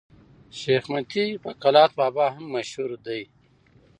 [0.59, 3.23] شېخ متي په کلات بابا هم مشهور دئ.